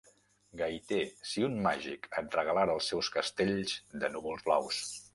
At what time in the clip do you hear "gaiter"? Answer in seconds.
0.61-1.01